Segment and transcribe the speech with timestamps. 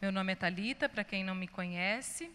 [0.00, 2.30] Meu nome é Talita, para quem não me conhece.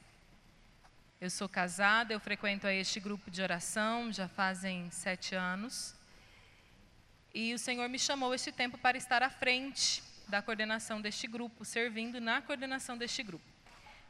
[1.20, 5.96] Eu sou casada, eu frequento este grupo de oração já fazem sete anos.
[7.34, 11.66] E o Senhor me chamou este tempo para estar à frente da coordenação deste grupo,
[11.66, 13.46] servindo na coordenação deste grupo.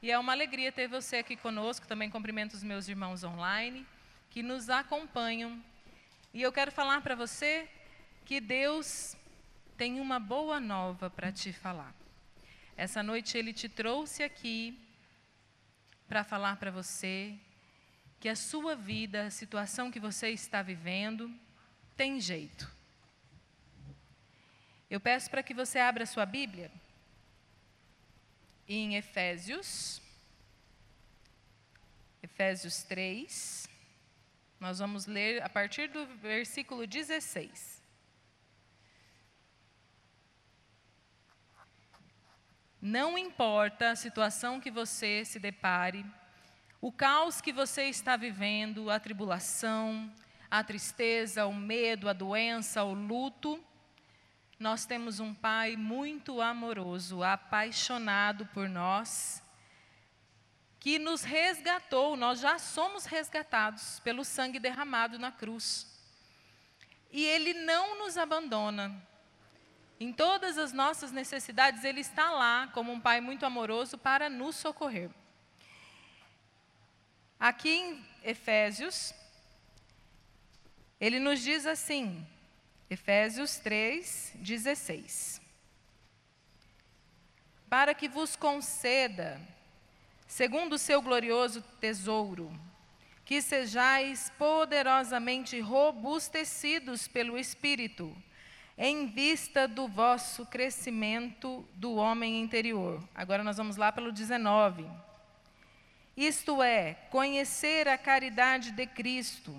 [0.01, 1.87] E é uma alegria ter você aqui conosco.
[1.87, 3.87] Também cumprimento os meus irmãos online
[4.31, 5.63] que nos acompanham.
[6.33, 7.69] E eu quero falar para você
[8.25, 9.15] que Deus
[9.77, 11.95] tem uma boa nova para te falar.
[12.77, 14.77] Essa noite ele te trouxe aqui
[16.07, 17.37] para falar para você
[18.19, 21.33] que a sua vida, a situação que você está vivendo,
[21.95, 22.69] tem jeito.
[24.89, 26.71] Eu peço para que você abra sua Bíblia
[28.67, 30.01] em Efésios,
[32.21, 33.69] Efésios 3.
[34.59, 37.74] Nós vamos ler a partir do versículo 16.
[42.87, 46.05] Não importa a situação que você se depare,
[46.79, 50.13] o caos que você está vivendo, a tribulação,
[50.51, 53.59] a tristeza, o medo, a doença, o luto,
[54.59, 59.41] nós temos um Pai muito amoroso, apaixonado por nós,
[60.79, 65.87] que nos resgatou, nós já somos resgatados pelo sangue derramado na cruz.
[67.09, 68.95] E Ele não nos abandona,
[69.99, 74.55] em todas as nossas necessidades, Ele está lá como um Pai muito amoroso para nos
[74.55, 75.09] socorrer.
[77.39, 79.13] Aqui em Efésios,
[80.99, 82.25] ele nos diz assim,
[82.89, 85.41] Efésios 3, 16:
[87.69, 89.39] Para que vos conceda,
[90.27, 92.51] segundo o seu glorioso tesouro,
[93.25, 98.15] que sejais poderosamente robustecidos pelo Espírito,
[98.77, 103.01] em vista do vosso crescimento do homem interior.
[103.13, 104.85] Agora nós vamos lá pelo 19.
[106.15, 109.55] Isto é, conhecer a caridade de Cristo,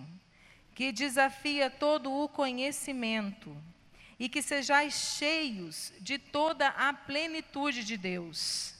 [0.74, 3.56] que desafia todo o conhecimento,
[4.18, 8.74] e que sejais cheios de toda a plenitude de Deus.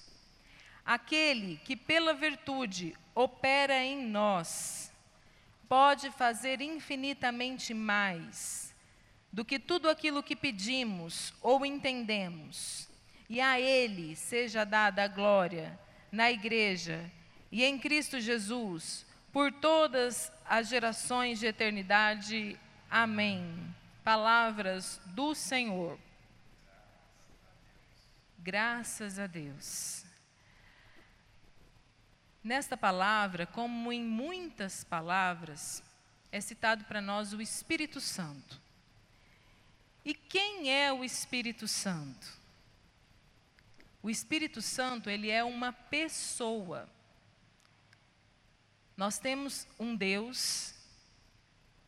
[0.85, 4.91] Aquele que, pela virtude, opera em nós,
[5.69, 8.66] pode fazer infinitamente mais
[9.33, 12.89] do que tudo aquilo que pedimos ou entendemos.
[13.29, 15.79] E a Ele seja dada a glória
[16.11, 17.11] na Igreja
[17.51, 22.59] e em Cristo Jesus, por todas as gerações de eternidade.
[22.91, 23.75] Amém.
[24.03, 25.99] Palavras do Senhor.
[28.39, 30.05] Graças a Deus.
[32.43, 35.83] Nesta palavra, como em muitas palavras,
[36.31, 38.61] é citado para nós o Espírito Santo.
[40.07, 42.29] E quem é o Espírito Santo?
[44.01, 46.89] O Espírito Santo, ele é uma pessoa.
[48.97, 50.73] Nós temos um Deus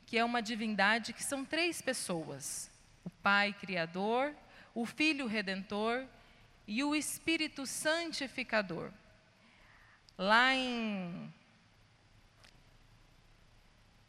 [0.04, 2.68] que é uma divindade que são três pessoas:
[3.04, 4.34] o Pai criador,
[4.74, 6.04] o Filho redentor
[6.66, 8.90] e o Espírito santificador.
[10.18, 11.32] Lá em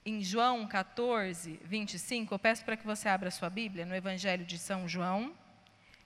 [0.05, 4.57] em João 14, 25, eu peço para que você abra sua Bíblia no Evangelho de
[4.57, 5.33] São João,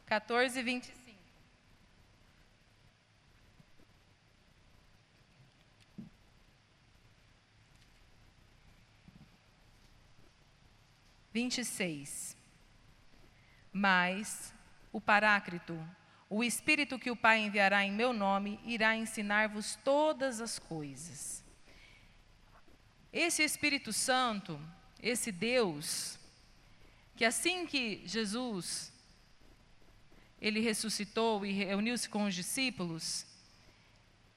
[0.06, 1.04] 14, 25.
[11.32, 12.38] Vinte e seis.
[13.72, 14.54] Mas
[14.92, 15.76] o Parácrito,
[16.30, 21.43] o Espírito que o Pai enviará em meu nome, irá ensinar-vos todas as coisas
[23.14, 24.60] esse Espírito Santo,
[25.00, 26.18] esse Deus,
[27.16, 28.92] que assim que Jesus
[30.42, 33.26] ele ressuscitou e reuniu-se com os discípulos,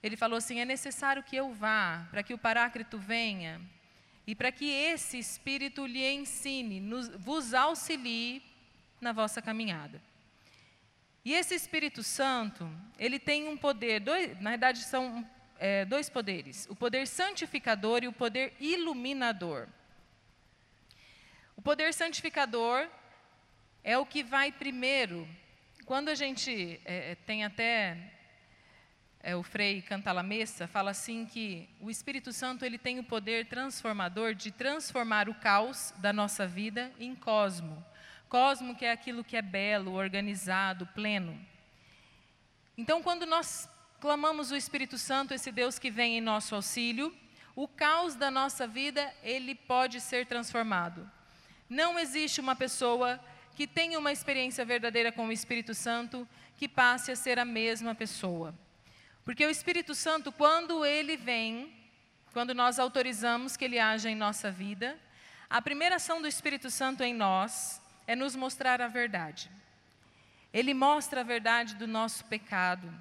[0.03, 3.61] ele falou assim: é necessário que eu vá, para que o Paráclito venha,
[4.27, 8.43] e para que esse Espírito lhe ensine, nos, vos auxilie
[9.01, 10.01] na vossa caminhada.
[11.25, 16.67] E esse Espírito Santo, ele tem um poder, dois, na verdade são é, dois poderes:
[16.71, 19.69] o poder santificador e o poder iluminador.
[21.57, 22.89] O poder santificador
[23.83, 25.29] é o que vai primeiro.
[25.85, 27.97] Quando a gente é, é tem até
[29.21, 34.35] é, o Frei Cantalamessa fala assim que o Espírito Santo ele tem o poder transformador
[34.35, 37.85] de transformar o caos da nossa vida em cosmo.
[38.29, 41.37] Cosmo que é aquilo que é belo, organizado, pleno.
[42.79, 43.69] Então, quando nós
[44.01, 47.15] clamamos o Espírito Santo, esse Deus que vem em nosso auxílio,
[47.55, 51.11] o caos da nossa vida, ele pode ser transformado.
[51.69, 53.19] Não existe uma pessoa
[53.55, 57.95] que tenha uma experiência verdadeira com o Espírito Santo que passe a ser a mesma
[57.95, 58.55] pessoa.
[59.25, 61.73] Porque o Espírito Santo, quando ele vem,
[62.33, 64.99] quando nós autorizamos que ele haja em nossa vida,
[65.49, 69.51] a primeira ação do Espírito Santo em nós é nos mostrar a verdade.
[70.53, 72.93] Ele mostra a verdade do nosso pecado,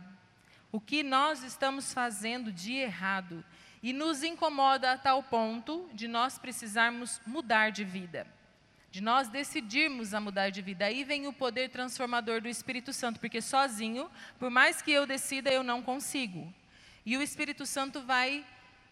[0.75, 3.43] o que nós estamos fazendo de errado,
[3.81, 8.27] e nos incomoda a tal ponto de nós precisarmos mudar de vida
[8.95, 10.85] de nós decidirmos a mudar de vida.
[10.85, 15.51] Aí vem o poder transformador do Espírito Santo, porque sozinho, por mais que eu decida,
[15.51, 16.53] eu não consigo.
[17.05, 18.45] E o Espírito Santo vai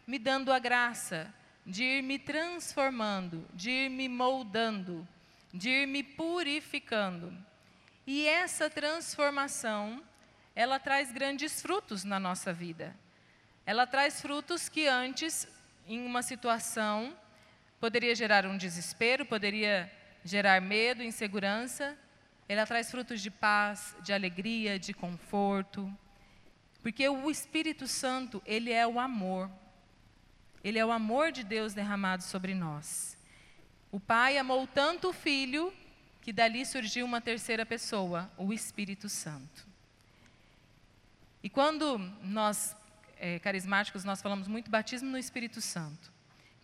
[0.06, 1.34] me dando a graça
[1.66, 5.08] de ir me transformando, de ir me moldando,
[5.54, 7.34] de ir me purificando.
[8.06, 10.04] E essa transformação,
[10.56, 12.96] ela traz grandes frutos na nossa vida.
[13.66, 15.48] Ela traz frutos que antes,
[15.88, 17.16] em uma situação,
[17.84, 19.92] Poderia gerar um desespero, poderia
[20.24, 21.98] gerar medo, insegurança.
[22.48, 25.94] Ela traz frutos de paz, de alegria, de conforto.
[26.82, 29.52] Porque o Espírito Santo, ele é o amor.
[30.64, 33.18] Ele é o amor de Deus derramado sobre nós.
[33.92, 35.74] O Pai amou tanto o Filho
[36.22, 39.73] que dali surgiu uma terceira pessoa, o Espírito Santo.
[41.44, 42.76] E quando nós,
[43.20, 46.14] é, carismáticos, nós falamos muito batismo no Espírito Santo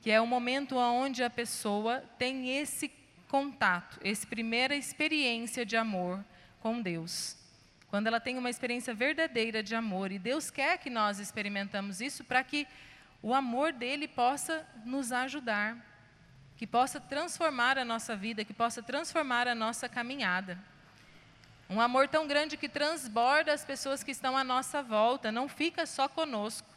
[0.01, 2.89] que é o momento onde a pessoa tem esse
[3.27, 6.23] contato, essa primeira experiência de amor
[6.61, 7.37] com Deus.
[7.89, 12.23] Quando ela tem uma experiência verdadeira de amor, e Deus quer que nós experimentamos isso
[12.23, 12.67] para que
[13.21, 15.77] o amor dele possa nos ajudar,
[16.55, 20.57] que possa transformar a nossa vida, que possa transformar a nossa caminhada.
[21.69, 25.85] Um amor tão grande que transborda as pessoas que estão à nossa volta, não fica
[25.85, 26.67] só conosco.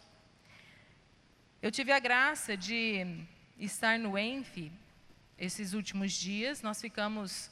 [1.62, 3.24] Eu tive a graça de
[3.58, 4.70] estar no ENF
[5.38, 6.60] esses últimos dias.
[6.60, 7.50] Nós ficamos.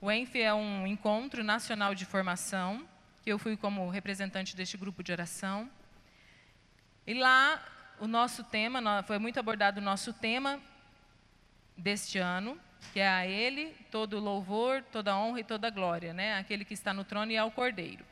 [0.00, 2.88] O ENF é um encontro nacional de formação,
[3.24, 5.68] que eu fui como representante deste grupo de oração.
[7.04, 7.60] E lá,
[7.98, 10.60] o nosso tema, foi muito abordado o nosso tema
[11.76, 12.60] deste ano,
[12.92, 16.38] que é a Ele todo louvor, toda honra e toda glória, né?
[16.38, 18.04] aquele que está no trono e ao Cordeiro.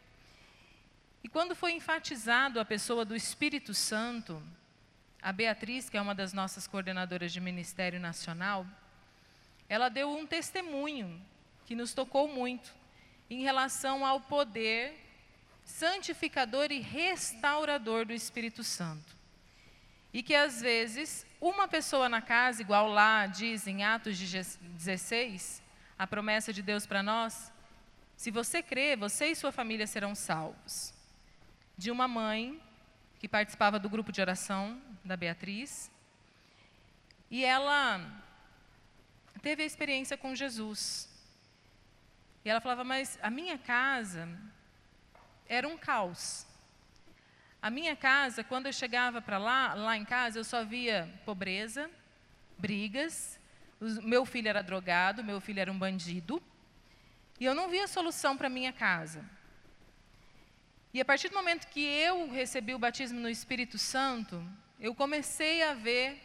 [1.22, 4.42] E quando foi enfatizado a pessoa do Espírito Santo,
[5.22, 8.66] a Beatriz, que é uma das nossas coordenadoras de Ministério Nacional,
[9.68, 11.18] ela deu um testemunho
[11.64, 12.74] que nos tocou muito
[13.30, 14.94] em relação ao poder
[15.64, 19.16] santificador e restaurador do Espírito Santo.
[20.12, 25.62] E que às vezes uma pessoa na casa, igual lá diz em Atos 16,
[25.98, 27.52] a promessa de Deus para nós,
[28.16, 30.94] se você crê, você e sua família serão salvos.
[31.76, 32.58] De uma mãe
[33.18, 35.90] que participava do grupo de oração da Beatriz.
[37.30, 38.00] E ela
[39.42, 41.10] teve a experiência com Jesus.
[42.42, 44.26] E ela falava, mas a minha casa
[45.46, 46.46] era um caos.
[47.64, 51.90] A minha casa, quando eu chegava para lá, lá em casa, eu só via pobreza,
[52.58, 53.40] brigas.
[54.02, 56.42] Meu filho era drogado, meu filho era um bandido.
[57.40, 59.24] E eu não via solução para minha casa.
[60.92, 64.46] E a partir do momento que eu recebi o batismo no Espírito Santo,
[64.78, 66.20] eu comecei a ver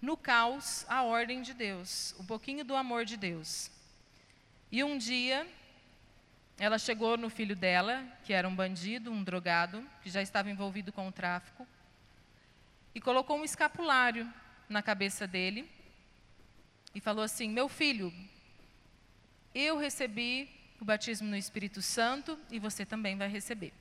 [0.00, 3.70] no caos a ordem de Deus, um pouquinho do amor de Deus.
[4.72, 5.46] E um dia,
[6.58, 10.92] ela chegou no filho dela, que era um bandido, um drogado, que já estava envolvido
[10.92, 11.66] com o tráfico,
[12.94, 14.32] e colocou um escapulário
[14.68, 15.68] na cabeça dele
[16.94, 18.12] e falou assim: Meu filho,
[19.54, 20.48] eu recebi
[20.80, 23.72] o batismo no Espírito Santo e você também vai receber.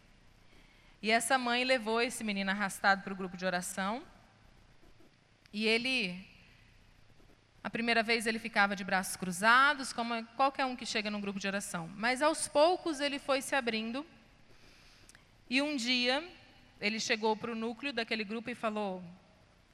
[1.01, 4.03] E essa mãe levou esse menino arrastado para o grupo de oração.
[5.53, 6.27] E ele,
[7.65, 11.39] a primeira vez ele ficava de braços cruzados, como qualquer um que chega num grupo
[11.39, 11.89] de oração.
[11.95, 14.05] Mas aos poucos ele foi se abrindo.
[15.49, 16.23] E um dia
[16.79, 19.03] ele chegou para o núcleo daquele grupo e falou: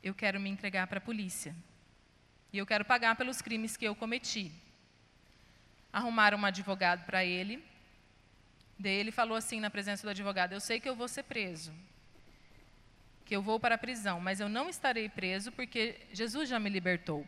[0.02, 1.54] Eu quero me entregar para a polícia.
[2.54, 4.50] E eu quero pagar pelos crimes que eu cometi
[5.92, 7.62] arrumaram um advogado para ele.
[8.80, 11.74] Daí ele falou assim na presença do advogado: Eu sei que eu vou ser preso,
[13.26, 16.70] que eu vou para a prisão, mas eu não estarei preso porque Jesus já me
[16.70, 17.26] libertou.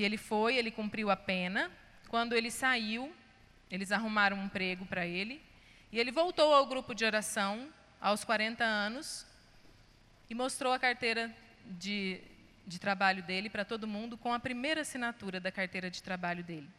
[0.00, 1.70] E ele foi, ele cumpriu a pena.
[2.08, 3.14] Quando ele saiu,
[3.70, 5.42] eles arrumaram um emprego para ele.
[5.92, 9.26] E ele voltou ao grupo de oração aos 40 anos
[10.30, 11.30] e mostrou a carteira
[11.66, 12.18] de,
[12.66, 16.70] de trabalho dele para todo mundo com a primeira assinatura da carteira de trabalho dele.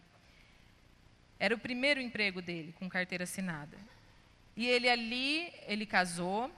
[1.38, 3.78] Era o primeiro emprego dele, com carteira assinada.
[4.58, 6.52] E ele ali, ele casou.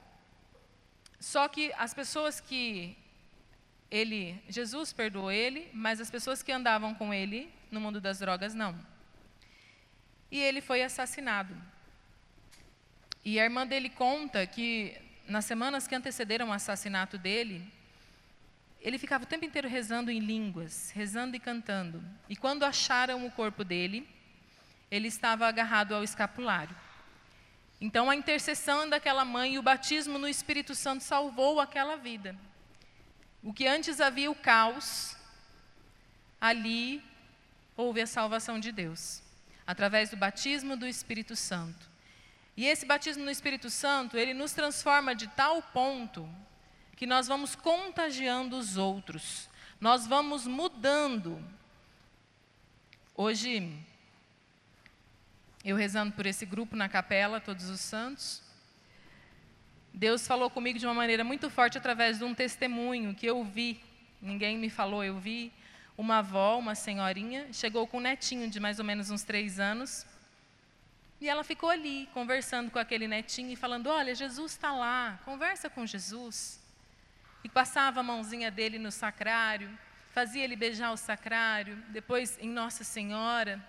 [1.19, 2.95] Só que as pessoas que
[3.93, 8.55] ele, Jesus perdoou ele, mas as pessoas que andavam com ele no mundo das drogas
[8.55, 8.75] não.
[10.31, 11.55] E ele foi assassinado
[13.23, 14.97] E a irmã dele conta que
[15.27, 17.63] nas semanas que antecederam o assassinato dele,
[18.81, 22.03] ele ficava o tempo inteiro rezando em línguas, rezando e cantando.
[22.27, 24.09] E quando acharam o corpo dele,
[24.89, 26.75] ele estava agarrado ao escapulário.
[27.79, 32.35] Então, a intercessão daquela mãe e o batismo no Espírito Santo salvou aquela vida.
[33.43, 35.17] O que antes havia o caos,
[36.39, 37.03] ali
[37.75, 39.21] houve a salvação de Deus,
[39.67, 41.89] através do batismo do Espírito Santo.
[42.55, 46.29] E esse batismo no Espírito Santo, ele nos transforma de tal ponto
[46.95, 49.49] que nós vamos contagiando os outros,
[49.81, 51.43] nós vamos mudando.
[53.15, 53.75] Hoje,
[55.65, 58.42] eu rezando por esse grupo na capela, todos os santos,
[59.93, 63.79] Deus falou comigo de uma maneira muito forte através de um testemunho que eu vi.
[64.19, 65.51] Ninguém me falou, eu vi
[65.95, 70.05] uma avó, uma senhorinha, chegou com um netinho de mais ou menos uns três anos.
[71.21, 75.69] E ela ficou ali, conversando com aquele netinho e falando: Olha, Jesus está lá, conversa
[75.69, 76.59] com Jesus.
[77.43, 79.69] E passava a mãozinha dele no sacrário,
[80.11, 83.63] fazia ele beijar o sacrário, depois em Nossa Senhora.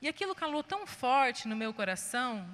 [0.00, 2.48] E aquilo calou tão forte no meu coração,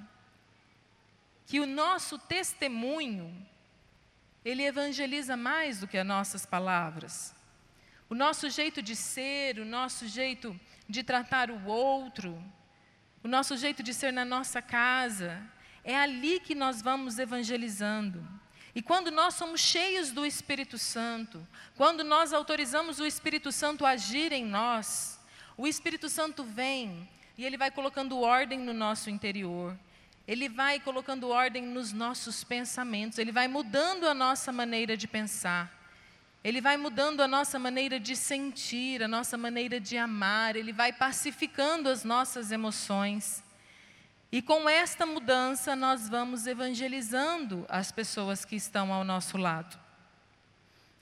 [1.46, 3.34] que o nosso testemunho,
[4.44, 7.34] ele evangeliza mais do que as nossas palavras.
[8.08, 10.58] O nosso jeito de ser, o nosso jeito
[10.88, 12.42] de tratar o outro,
[13.22, 15.40] o nosso jeito de ser na nossa casa.
[15.82, 18.26] É ali que nós vamos evangelizando.
[18.74, 21.46] E quando nós somos cheios do Espírito Santo,
[21.76, 25.20] quando nós autorizamos o Espírito Santo a agir em nós,
[25.56, 27.08] o Espírito Santo vem
[27.38, 29.76] e ele vai colocando ordem no nosso interior.
[30.26, 35.70] Ele vai colocando ordem nos nossos pensamentos, ele vai mudando a nossa maneira de pensar.
[36.42, 40.92] Ele vai mudando a nossa maneira de sentir, a nossa maneira de amar, ele vai
[40.92, 43.42] pacificando as nossas emoções.
[44.30, 49.78] E com esta mudança, nós vamos evangelizando as pessoas que estão ao nosso lado.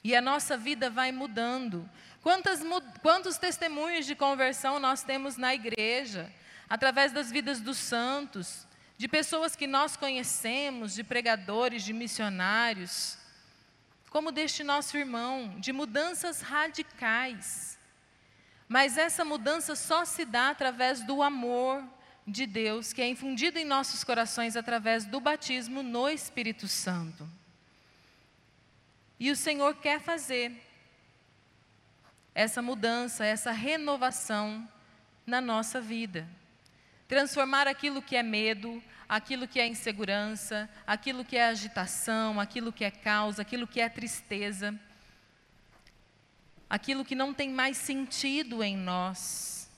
[0.04, 1.88] E a nossa vida vai mudando.
[2.22, 2.60] Quantas,
[3.00, 6.32] quantos testemunhos de conversão nós temos na igreja,
[6.68, 8.66] através das vidas dos santos,
[9.02, 13.18] de pessoas que nós conhecemos, de pregadores, de missionários
[14.08, 17.76] como deste nosso irmão, de mudanças radicais.
[18.68, 21.82] Mas essa mudança só se dá através do amor
[22.24, 27.28] de Deus, que é infundido em nossos corações através do batismo no Espírito Santo.
[29.18, 30.64] E o Senhor quer fazer
[32.32, 34.68] essa mudança, essa renovação
[35.26, 36.24] na nossa vida.
[37.12, 42.86] Transformar aquilo que é medo, aquilo que é insegurança, aquilo que é agitação, aquilo que
[42.86, 44.74] é causa, aquilo que é tristeza,
[46.70, 49.70] aquilo que não tem mais sentido em nós.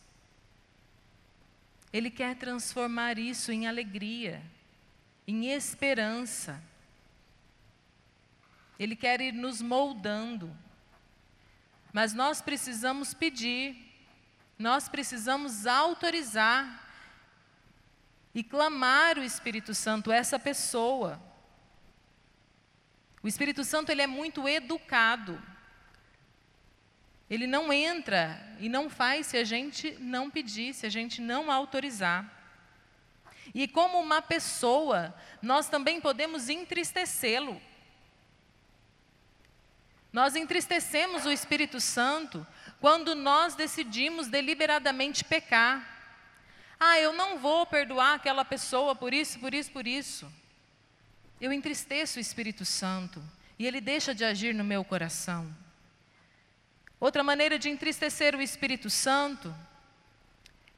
[1.92, 4.40] Ele quer transformar isso em alegria,
[5.26, 6.62] em esperança.
[8.78, 10.56] Ele quer ir nos moldando.
[11.92, 13.76] Mas nós precisamos pedir,
[14.56, 16.83] nós precisamos autorizar
[18.34, 21.22] e clamar o Espírito Santo, essa pessoa.
[23.22, 25.40] O Espírito Santo ele é muito educado.
[27.30, 31.50] Ele não entra e não faz se a gente não pedir, se a gente não
[31.50, 32.30] autorizar.
[33.54, 37.60] E como uma pessoa, nós também podemos entristecê-lo.
[40.12, 42.46] Nós entristecemos o Espírito Santo
[42.80, 45.93] quando nós decidimos deliberadamente pecar.
[46.78, 50.32] Ah, eu não vou perdoar aquela pessoa por isso, por isso, por isso.
[51.40, 53.22] Eu entristeço o Espírito Santo
[53.58, 55.54] e ele deixa de agir no meu coração.
[56.98, 59.54] Outra maneira de entristecer o Espírito Santo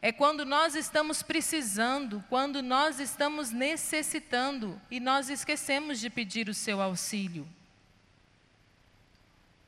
[0.03, 6.55] é quando nós estamos precisando, quando nós estamos necessitando e nós esquecemos de pedir o
[6.55, 7.47] seu auxílio.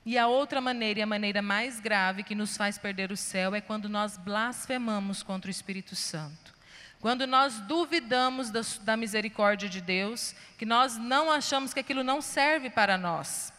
[0.05, 3.55] E a outra maneira, e a maneira mais grave que nos faz perder o céu,
[3.55, 6.55] é quando nós blasfemamos contra o Espírito Santo.
[7.01, 12.21] Quando nós duvidamos da, da misericórdia de Deus, que nós não achamos que aquilo não
[12.21, 13.53] serve para nós,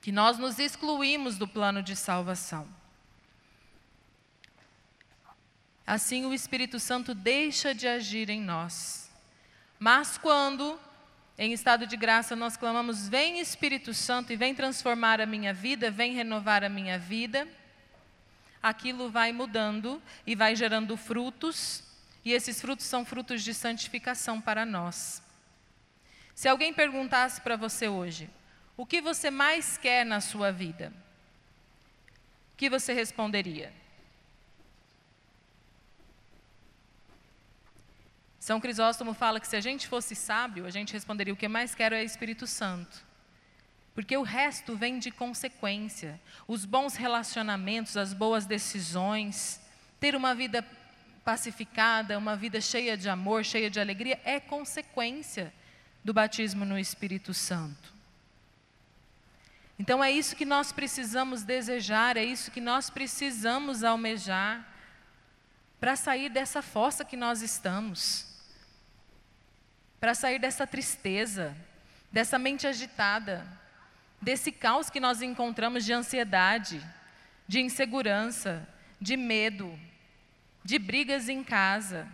[0.00, 2.66] que nós nos excluímos do plano de salvação.
[5.86, 9.10] Assim o Espírito Santo deixa de agir em nós.
[9.78, 10.78] Mas quando
[11.38, 15.88] em estado de graça, nós clamamos: Vem Espírito Santo e vem transformar a minha vida,
[15.88, 17.46] vem renovar a minha vida.
[18.60, 21.84] Aquilo vai mudando e vai gerando frutos,
[22.24, 25.22] e esses frutos são frutos de santificação para nós.
[26.34, 28.28] Se alguém perguntasse para você hoje,
[28.76, 30.92] o que você mais quer na sua vida?
[32.52, 33.72] O que você responderia?
[38.48, 41.74] São Crisóstomo fala que se a gente fosse sábio, a gente responderia: o que mais
[41.74, 43.04] quero é Espírito Santo.
[43.94, 46.18] Porque o resto vem de consequência.
[46.46, 49.60] Os bons relacionamentos, as boas decisões,
[50.00, 50.66] ter uma vida
[51.22, 55.52] pacificada, uma vida cheia de amor, cheia de alegria, é consequência
[56.02, 57.92] do batismo no Espírito Santo.
[59.78, 64.66] Então é isso que nós precisamos desejar, é isso que nós precisamos almejar
[65.78, 68.27] para sair dessa fossa que nós estamos,
[70.00, 71.56] para sair dessa tristeza,
[72.10, 73.46] dessa mente agitada,
[74.20, 76.84] desse caos que nós encontramos de ansiedade,
[77.46, 78.68] de insegurança,
[79.00, 79.78] de medo,
[80.64, 82.06] de brigas em casa.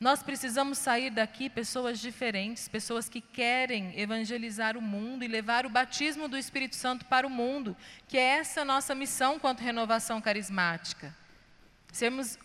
[0.00, 5.70] Nós precisamos sair daqui pessoas diferentes, pessoas que querem evangelizar o mundo e levar o
[5.70, 7.76] batismo do Espírito Santo para o mundo,
[8.08, 11.14] que é essa nossa missão quanto renovação carismática.
[11.92, 12.36] Sermos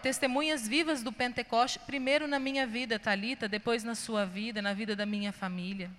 [0.00, 4.94] testemunhas vivas do Pentecoste, primeiro na minha vida, Talita, depois na sua vida, na vida
[4.94, 5.90] da minha família.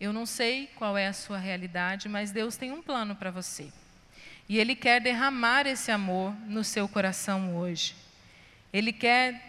[0.00, 3.72] Eu não sei qual é a sua realidade, mas Deus tem um plano para você.
[4.48, 7.94] E Ele quer derramar esse amor no seu coração hoje.
[8.72, 9.40] Ele quer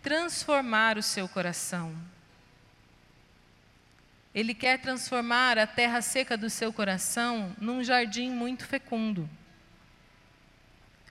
[0.00, 1.94] transformar o seu coração.
[4.34, 9.28] Ele quer transformar a terra seca do seu coração num jardim muito fecundo.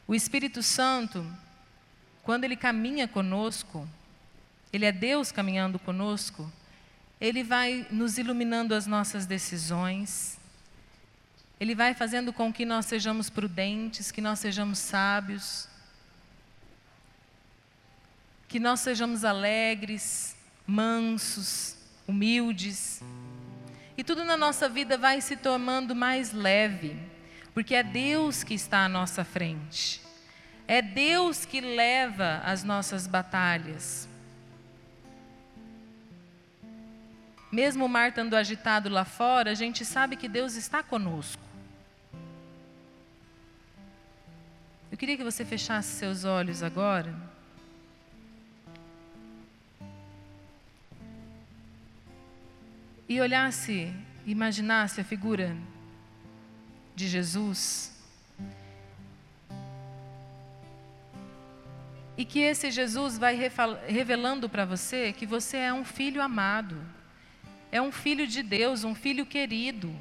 [0.08, 1.26] O Espírito Santo,
[2.24, 3.88] quando ele caminha conosco,
[4.72, 6.52] ele é Deus caminhando conosco,
[7.20, 10.38] ele vai nos iluminando as nossas decisões,
[11.60, 15.68] Ele vai fazendo com que nós sejamos prudentes, que nós sejamos sábios,
[18.48, 20.36] que nós sejamos alegres,
[20.68, 21.76] mansos,
[22.08, 23.02] humildes.
[23.98, 26.96] E tudo na nossa vida vai se tornando mais leve,
[27.54, 30.02] porque é Deus que está à nossa frente.
[30.68, 34.08] É Deus que leva as nossas batalhas.
[37.52, 41.42] Mesmo o mar estando agitado lá fora, a gente sabe que Deus está conosco.
[44.92, 47.37] Eu queria que você fechasse seus olhos agora.
[53.08, 53.94] E olhasse,
[54.26, 55.56] imaginasse a figura
[56.96, 57.94] de Jesus.
[62.18, 63.36] E que esse Jesus vai
[63.88, 66.78] revelando para você que você é um filho amado
[67.72, 69.94] é um filho de Deus, um filho querido,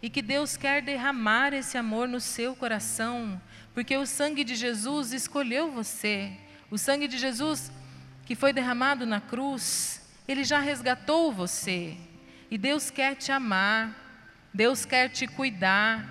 [0.00, 3.40] e que Deus quer derramar esse amor no seu coração,
[3.74, 6.32] porque o sangue de Jesus escolheu você.
[6.70, 7.72] O sangue de Jesus
[8.24, 11.96] que foi derramado na cruz, ele já resgatou você.
[12.50, 13.94] E Deus quer te amar,
[14.52, 16.08] Deus quer te cuidar,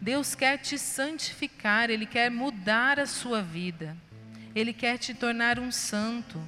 [0.00, 3.96] Deus quer te santificar, Ele quer mudar a sua vida,
[4.54, 6.40] Ele quer te tornar um santo.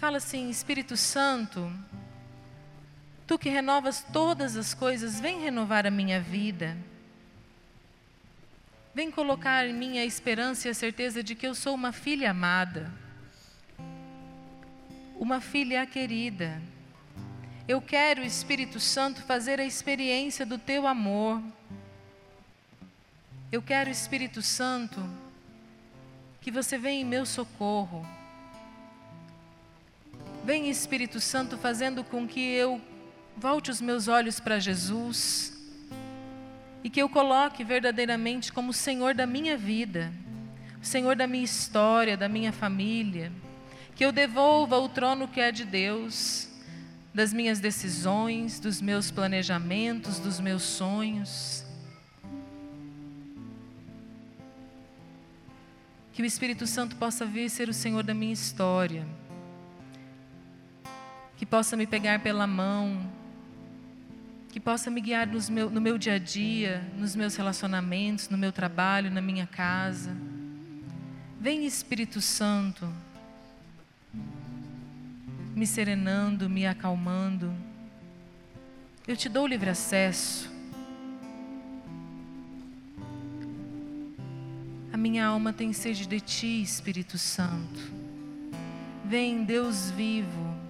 [0.00, 1.70] Fala assim: Espírito Santo,
[3.26, 6.76] tu que renovas todas as coisas, vem renovar a minha vida.
[8.94, 12.30] Vem colocar em mim a esperança e a certeza de que eu sou uma filha
[12.30, 12.92] amada,
[15.18, 16.60] uma filha querida.
[17.66, 21.42] Eu quero, Espírito Santo, fazer a experiência do teu amor.
[23.50, 25.00] Eu quero, Espírito Santo,
[26.40, 28.06] que você venha em meu socorro
[30.44, 32.78] Vem Espírito Santo fazendo com que eu
[33.34, 35.54] volte os meus olhos para Jesus
[36.84, 40.12] e que eu coloque verdadeiramente como Senhor da minha vida,
[40.82, 43.32] Senhor da minha história, da minha família,
[43.94, 46.48] que eu devolva o trono que é de Deus,
[47.12, 51.64] das minhas decisões, dos meus planejamentos, dos meus sonhos.
[56.12, 59.06] Que o Espírito Santo possa vir ser o Senhor da minha história
[61.36, 63.06] que possa me pegar pela mão,
[64.48, 68.52] que possa me guiar meu, no meu dia a dia, nos meus relacionamentos, no meu
[68.52, 70.16] trabalho, na minha casa.
[71.40, 72.88] Vem Espírito Santo,
[75.54, 77.54] me serenando, me acalmando.
[79.06, 80.52] Eu te dou livre acesso.
[84.92, 87.92] A minha alma tem sede de ti, Espírito Santo.
[89.04, 90.64] Vem, Deus vivo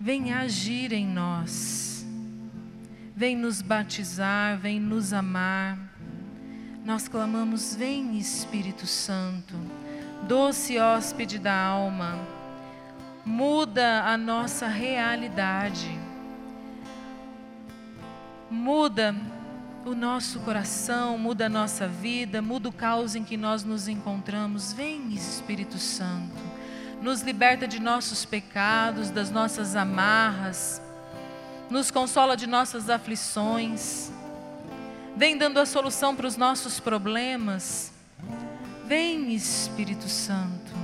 [0.00, 2.06] vem agir em nós,
[3.14, 5.78] vem nos batizar, vem nos amar.
[6.82, 9.54] Nós clamamos: Vem Espírito Santo,
[10.26, 12.18] doce hóspede da alma,
[13.24, 15.98] muda a nossa realidade,
[18.50, 19.14] muda
[19.84, 24.72] o nosso coração, muda a nossa vida, muda o caos em que nós nos encontramos.
[24.72, 26.36] Vem, Espírito Santo,
[27.00, 30.82] nos liberta de nossos pecados, das nossas amarras,
[31.70, 34.12] nos consola de nossas aflições.
[35.16, 37.92] Vem dando a solução para os nossos problemas.
[38.86, 40.79] Vem, Espírito Santo.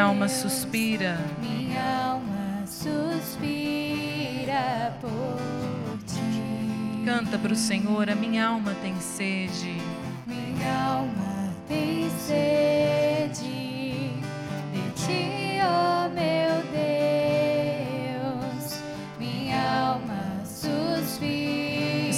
[0.00, 1.18] Minha alma suspira.
[1.40, 3.36] Minha alma suspira
[5.00, 7.04] por ti.
[7.04, 9.76] Canta para o Senhor, a minha alma tem sede.
[10.26, 13.69] Minha alma tem sede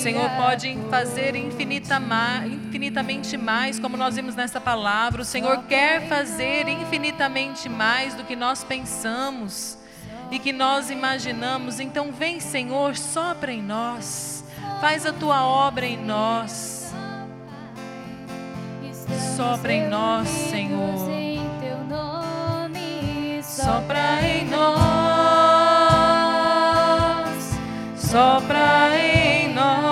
[0.02, 5.22] Senhor pode fazer infinita ma- infinitamente mais, como nós vimos nessa palavra.
[5.22, 9.78] O Senhor quer fazer infinitamente mais do que nós pensamos
[10.30, 11.78] e que nós imaginamos.
[11.78, 14.44] Então, vem, Senhor, sopra em nós.
[14.80, 16.92] Faz a tua obra em nós.
[19.36, 20.98] Sopra em nós, Senhor.
[23.42, 24.72] Sopra em nós.
[27.96, 29.91] Sopra em nós.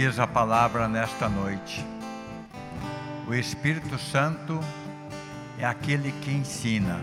[0.00, 1.84] Diz a palavra nesta noite,
[3.26, 4.60] o Espírito Santo
[5.58, 7.00] é aquele que ensina.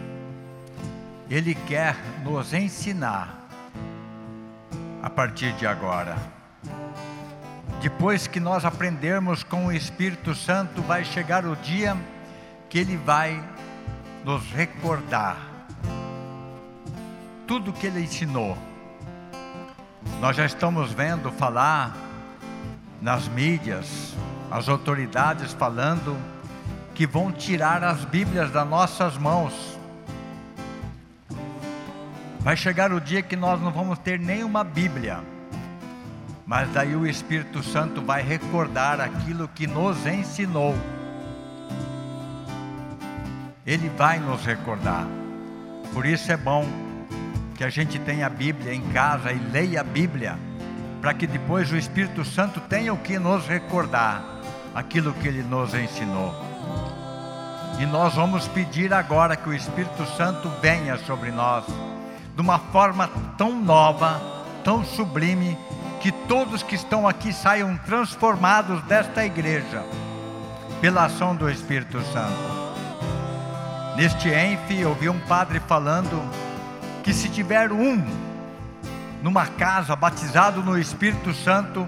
[1.30, 3.50] Ele quer nos ensinar
[5.04, 6.16] a partir de agora.
[7.82, 11.98] Depois que nós aprendermos com o Espírito Santo, vai chegar o dia
[12.70, 13.44] que ele vai
[14.24, 15.36] nos recordar
[17.46, 18.58] tudo que ele ensinou.
[20.22, 22.05] Nós já estamos vendo falar
[23.06, 24.16] nas mídias,
[24.50, 26.18] as autoridades falando
[26.96, 29.54] que vão tirar as Bíblias das nossas mãos.
[32.40, 35.20] Vai chegar o dia que nós não vamos ter nenhuma Bíblia,
[36.48, 40.76] mas daí o Espírito Santo vai recordar aquilo que nos ensinou.
[43.68, 45.06] Ele vai nos recordar.
[45.94, 46.66] Por isso é bom
[47.54, 50.40] que a gente tenha a Bíblia em casa e leia a Bíblia,
[51.06, 54.26] para que depois o Espírito Santo tenha o que nos recordar
[54.74, 56.34] aquilo que ele nos ensinou.
[57.78, 61.64] E nós vamos pedir agora que o Espírito Santo venha sobre nós
[62.36, 64.20] de uma forma tão nova,
[64.64, 65.56] tão sublime,
[66.02, 69.86] que todos que estão aqui saiam transformados desta igreja
[70.82, 73.96] pela ação do Espírito Santo.
[73.96, 76.20] Neste Enfe, eu vi um padre falando
[77.04, 78.25] que se tiver um
[79.22, 81.88] numa casa batizado no Espírito Santo,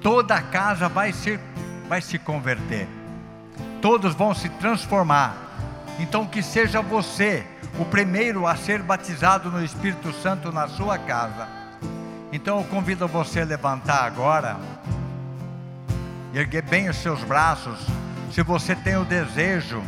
[0.00, 1.40] toda a casa vai ser
[1.88, 2.88] vai se converter.
[3.80, 5.36] Todos vão se transformar.
[5.98, 7.46] Então que seja você
[7.78, 11.46] o primeiro a ser batizado no Espírito Santo na sua casa.
[12.32, 14.56] Então eu convido você a levantar agora,
[16.32, 17.78] erguer bem os seus braços,
[18.32, 19.82] se você tem o desejo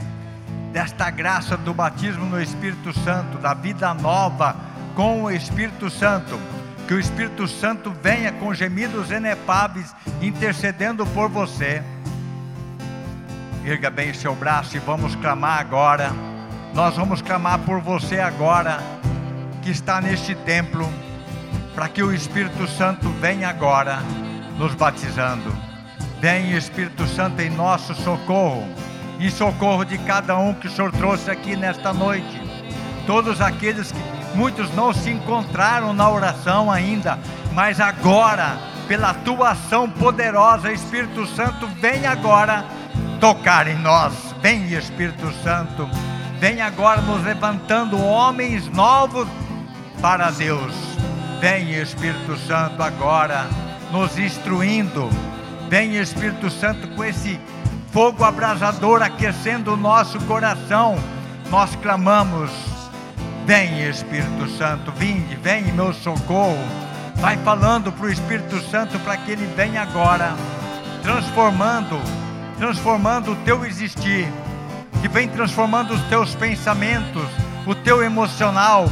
[0.73, 4.55] desta graça do batismo no Espírito Santo, da vida nova
[4.95, 6.39] com o Espírito Santo.
[6.87, 11.83] Que o Espírito Santo venha com gemidos inefáveis intercedendo por você.
[13.64, 16.12] Erga bem seu braço e vamos clamar agora.
[16.72, 18.79] Nós vamos clamar por você agora,
[19.62, 20.88] que está neste templo,
[21.75, 23.99] para que o Espírito Santo venha agora
[24.57, 25.53] nos batizando.
[26.20, 28.66] Vem Espírito Santo em nosso socorro,
[29.18, 32.40] em socorro de cada um que o Senhor trouxe aqui nesta noite.
[33.07, 37.18] Todos aqueles que muitos não se encontraram na oração ainda,
[37.53, 42.64] mas agora, pela tua ação poderosa, Espírito Santo, vem agora
[43.18, 44.12] tocar em nós.
[44.42, 45.88] Vem Espírito Santo,
[46.38, 49.27] vem agora nos levantando homens novos
[50.01, 50.72] para Deus.
[51.40, 53.46] Vem Espírito Santo agora
[53.90, 55.09] nos instruindo.
[55.68, 57.40] Vem Espírito Santo com esse
[57.90, 60.96] fogo abrasador aquecendo o nosso coração.
[61.51, 62.76] Nós clamamos:
[63.47, 66.59] Vem Espírito Santo, vinde, vem em meu socorro.
[67.15, 70.35] Vai falando para o Espírito Santo para que ele venha agora,
[71.01, 71.97] transformando,
[72.59, 74.27] transformando o teu existir,
[75.01, 77.23] que vem transformando os teus pensamentos,
[77.65, 78.87] o teu emocional.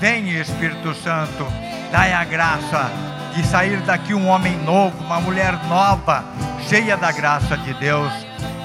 [0.00, 1.46] Vem Espírito Santo,
[1.92, 2.90] dai a graça
[3.34, 6.24] de sair daqui um homem novo, uma mulher nova,
[6.66, 8.10] cheia da graça de Deus.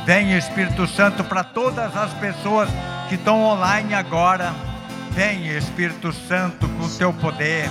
[0.06, 2.70] Vem Espírito Santo para todas as pessoas
[3.10, 4.73] que estão online agora.
[5.16, 7.70] Vem Espírito Santo com o teu poder.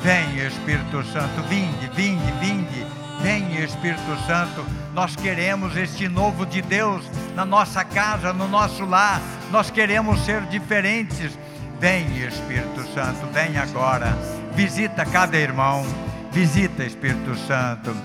[0.00, 2.86] Vem Espírito Santo, vinde, vinde, vinde.
[3.22, 9.20] Vem Espírito Santo, nós queremos este novo de Deus na nossa casa, no nosso lar.
[9.50, 11.38] Nós queremos ser diferentes.
[11.80, 14.18] Vem Espírito Santo, vem agora.
[14.54, 15.86] Visita cada irmão.
[16.32, 17.96] Visita Espírito Santo.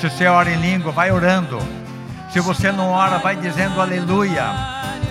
[0.00, 1.58] Se você ora em língua, vai orando.
[2.34, 4.42] Se você não ora, vai dizendo aleluia.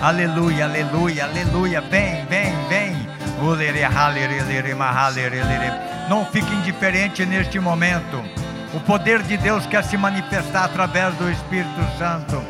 [0.02, 1.80] Aleluia, aleluia, aleluia.
[1.80, 3.08] Vem, vem, vem.
[6.06, 8.22] Não fique indiferente neste momento.
[8.74, 12.44] O poder de Deus quer se manifestar através do Espírito Santo.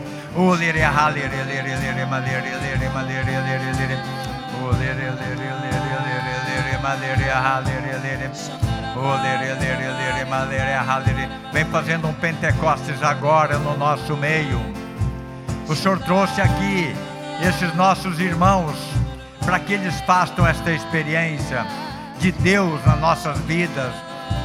[11.52, 14.60] Vem fazendo um Pentecostes agora no nosso meio.
[15.68, 16.94] O Senhor trouxe aqui
[17.46, 18.76] esses nossos irmãos
[19.44, 21.66] para que eles façam esta experiência
[22.18, 23.92] de Deus nas nossas vidas.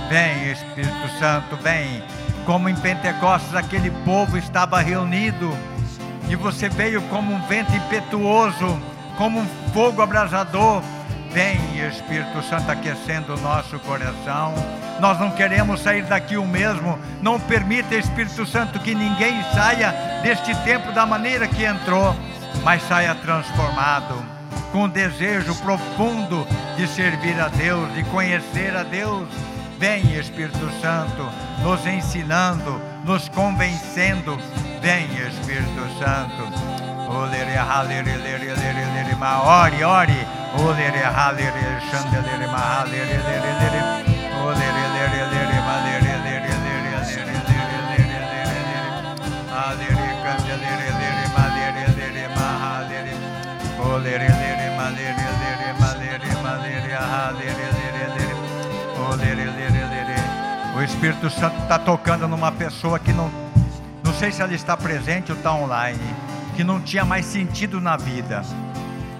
[0.09, 2.03] Vem, Espírito Santo, vem.
[2.45, 5.55] Como em Pentecostes aquele povo estava reunido
[6.27, 8.79] e você veio como um vento impetuoso,
[9.17, 10.81] como um fogo abrasador
[11.31, 14.53] Vem, Espírito Santo, aquecendo o nosso coração.
[14.99, 16.97] Nós não queremos sair daqui o mesmo.
[17.21, 22.15] Não permita, Espírito Santo, que ninguém saia deste tempo da maneira que entrou,
[22.63, 24.15] mas saia transformado,
[24.71, 29.27] com desejo profundo de servir a Deus, de conhecer a Deus.
[29.77, 31.29] Vem, Espírito Santo,
[31.63, 34.37] nos ensinando, nos convencendo.
[34.81, 36.49] Vem, Espírito Santo.
[39.45, 40.38] Ore, ore.
[40.57, 43.81] Olere halere shandelere mahalere lere lere
[44.43, 48.79] olere lere lere malere lere lere lere lere lere lere
[49.53, 53.13] halere kandelere lere malere lere mahalere
[53.91, 58.35] olere lere malere lere malere malere halere lere lere
[59.07, 60.17] olere lere lere
[60.75, 63.29] O Espírito Santo está tocando numa pessoa que não
[64.03, 65.99] não sei se ela está presente ou está online,
[66.55, 68.41] que não tinha mais sentido na vida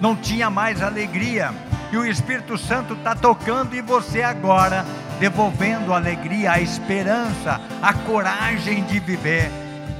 [0.00, 1.52] não tinha mais alegria.
[1.92, 4.84] E o Espírito Santo está tocando em você agora,
[5.18, 9.50] devolvendo a alegria, a esperança, a coragem de viver.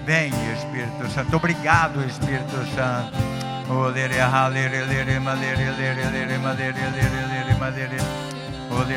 [0.07, 1.37] Vem, Espírito Santo.
[1.37, 3.13] Obrigado, Espírito Santo.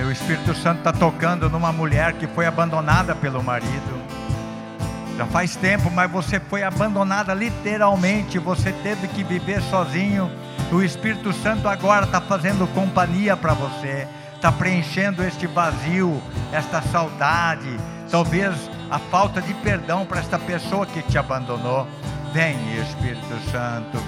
[0.05, 4.03] O Espírito Santo está tocando numa mulher que foi abandonada pelo marido.
[5.17, 8.39] Já faz tempo, mas você foi abandonada literalmente.
[8.39, 10.31] Você teve que viver sozinho.
[10.73, 16.19] O Espírito Santo agora está fazendo companhia para você, está preenchendo este vazio,
[16.51, 17.77] esta saudade,
[18.09, 18.55] talvez
[18.89, 21.87] a falta de perdão para esta pessoa que te abandonou.
[22.33, 23.99] Vem, Espírito Santo.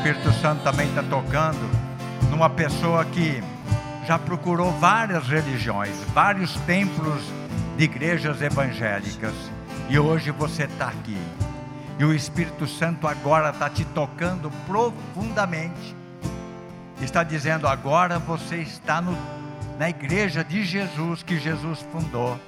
[0.00, 1.60] Espírito Santo também está tocando
[2.30, 3.44] numa pessoa que
[4.06, 7.22] já procurou várias religiões, vários templos
[7.76, 9.34] de igrejas evangélicas
[9.90, 11.18] e hoje você está aqui.
[11.98, 15.94] E o Espírito Santo agora está te tocando profundamente.
[17.02, 19.14] Está dizendo: agora você está no,
[19.78, 22.40] na igreja de Jesus que Jesus fundou.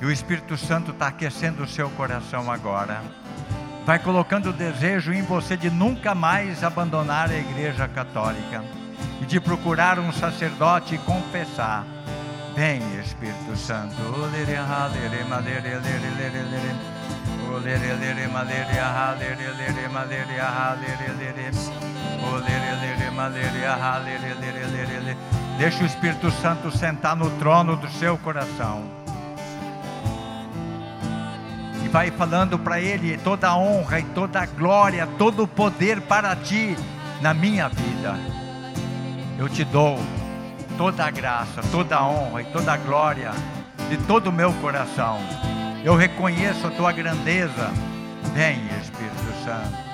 [0.00, 3.00] E o Espírito Santo está aquecendo o seu coração agora.
[3.86, 8.64] Vai colocando o desejo em você de nunca mais abandonar a igreja católica
[9.22, 11.86] e de procurar um sacerdote e confessar.
[12.56, 13.94] Vem, Espírito Santo.
[25.58, 29.05] Deixa o Espírito Santo sentar no trono do seu coração
[31.86, 36.00] e vai falando para Ele toda a honra e toda a glória, todo o poder
[36.00, 36.76] para ti
[37.22, 38.18] na minha vida.
[39.38, 39.96] Eu te dou
[40.76, 43.30] toda a graça, toda a honra e toda a glória
[43.88, 45.20] de todo o meu coração.
[45.84, 47.70] Eu reconheço a tua grandeza.
[48.34, 49.86] Vem, Espírito Santo.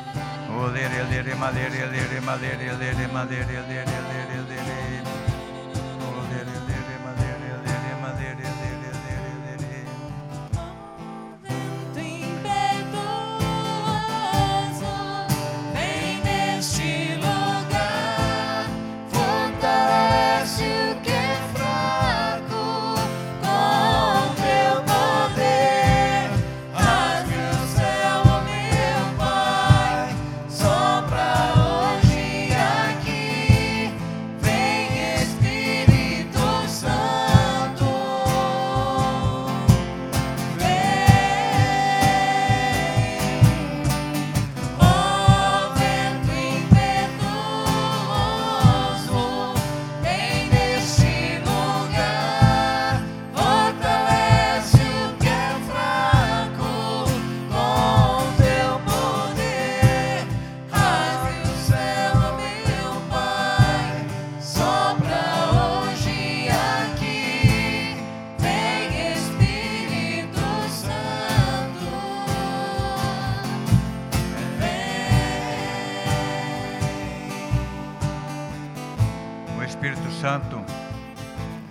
[80.22, 80.64] Santo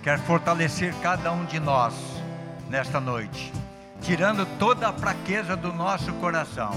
[0.02, 1.94] quer fortalecer cada um de nós
[2.68, 3.50] nesta noite,
[4.02, 6.72] tirando toda a fraqueza do nosso coração,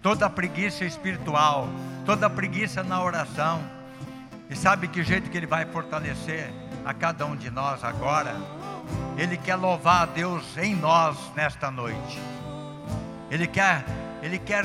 [0.00, 1.68] toda a preguiça espiritual,
[2.06, 3.60] toda a preguiça na oração.
[4.48, 6.48] E sabe que jeito que Ele vai fortalecer
[6.84, 8.36] a cada um de nós agora?
[9.16, 12.20] Ele quer louvar a Deus em nós nesta noite.
[13.28, 13.84] Ele quer,
[14.22, 14.64] Ele quer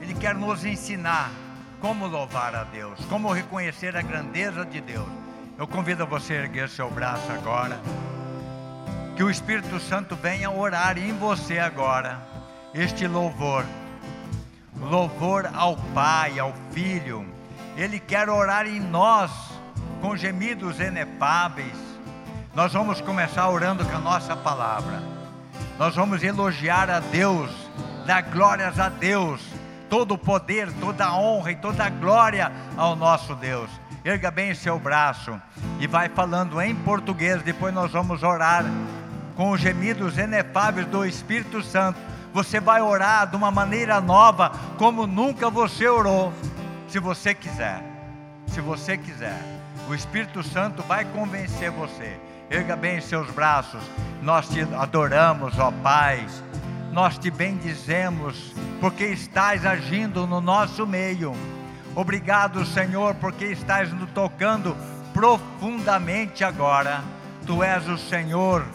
[0.00, 1.30] ele quer nos ensinar
[1.80, 5.08] como louvar a Deus, como reconhecer a grandeza de Deus.
[5.56, 7.80] Eu convido você a erguer seu braço agora.
[9.16, 12.18] Que o Espírito Santo venha orar em você agora.
[12.72, 13.64] Este louvor.
[14.80, 17.26] Louvor ao Pai, ao Filho.
[17.76, 19.30] Ele quer orar em nós
[20.00, 21.76] com gemidos inefáveis.
[22.54, 25.02] Nós vamos começar orando com a nossa palavra.
[25.78, 27.50] Nós vamos elogiar a Deus,
[28.06, 29.40] dar glórias a Deus,
[29.88, 33.70] todo o poder, toda a honra e toda a glória ao nosso Deus.
[34.04, 35.40] Erga bem seu braço
[35.80, 38.64] e vai falando em português, depois nós vamos orar
[39.34, 41.98] com os gemidos inefáveis do Espírito Santo.
[42.32, 46.32] Você vai orar de uma maneira nova, como nunca você orou,
[46.88, 47.82] se você quiser.
[48.46, 49.38] Se você quiser,
[49.88, 52.18] o Espírito Santo vai convencer você.
[52.50, 53.82] Erga bem seus braços.
[54.22, 56.26] Nós te adoramos, ó Pai.
[56.98, 61.32] Nós te bendizemos, porque estás agindo no nosso meio.
[61.94, 64.76] Obrigado, Senhor, porque estás nos tocando
[65.14, 67.04] profundamente agora.
[67.46, 68.66] Tu és o Senhor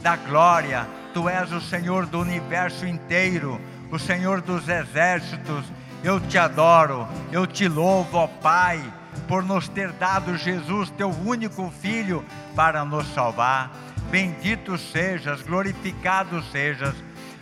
[0.00, 3.60] da glória, tu és o Senhor do universo inteiro,
[3.92, 5.66] o Senhor dos exércitos.
[6.02, 8.82] Eu te adoro, eu te louvo, ó Pai,
[9.28, 12.24] por nos ter dado Jesus, teu único filho,
[12.54, 13.70] para nos salvar.
[14.10, 16.94] Bendito sejas, glorificado sejas.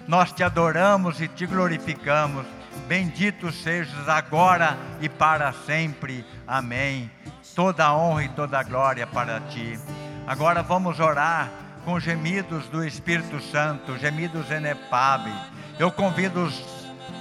[0.07, 2.46] Nós te adoramos e te glorificamos.
[2.86, 6.24] Bendito sejas agora e para sempre.
[6.46, 7.11] Amém.
[7.55, 9.78] Toda honra e toda glória para ti.
[10.26, 11.50] Agora vamos orar
[11.84, 15.36] com gemidos do Espírito Santo, gemidos inefáveis.
[15.78, 16.62] Eu convido os,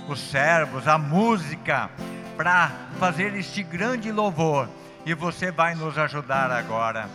[0.10, 1.90] os servos, a música,
[2.36, 4.68] para fazer este grande louvor.
[5.06, 7.10] E você vai nos ajudar agora,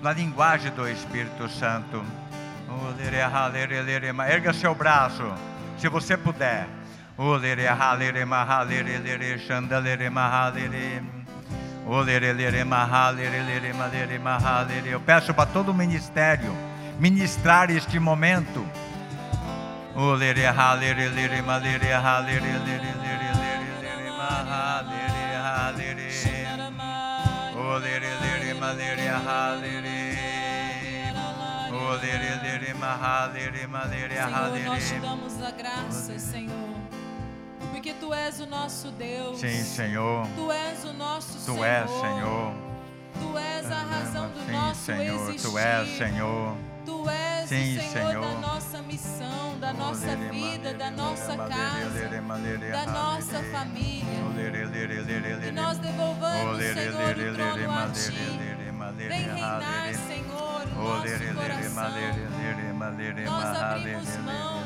[0.00, 2.02] na linguagem do Espírito Santo.
[4.28, 5.24] Erga seu braço,
[5.78, 6.66] se você puder.
[14.86, 16.54] Eu peço para todo o ministério
[16.98, 18.66] ministrar este momento.
[34.08, 36.68] Senhor, nós te damos a graça, Senhor.
[37.70, 39.38] Porque tu és o nosso Deus.
[39.40, 40.26] Sim, Senhor.
[40.34, 41.64] Tu és o nosso Tu Senhor.
[41.64, 42.54] és, Senhor.
[43.20, 45.28] Tu és a razão do Sim, nosso Senhor.
[45.30, 45.48] existir.
[45.50, 46.56] Tu és, Senhor.
[46.84, 48.24] Tu és Sim, o Senhor, Senhor.
[48.26, 52.08] da nossa missão, da nossa vida, da nossa casa,
[52.72, 54.18] da nossa família.
[55.48, 58.48] E nós devolvamos, Senhor, o trono a Ti.
[58.96, 60.17] Vem reinar, Senhor.
[63.24, 64.62] Nós abrimos mão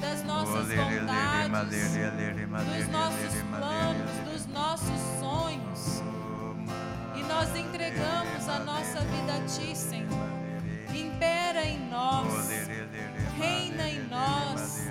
[0.00, 1.70] das nossas vontades,
[2.66, 6.02] dos nossos planos, dos nossos sonhos.
[7.14, 10.28] E nós entregamos a nossa vida a Ti, Senhor.
[10.94, 12.48] Impera em nós,
[13.38, 14.88] reina em nós.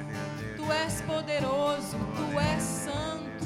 [0.55, 3.45] Tu és poderoso, Tu és santo,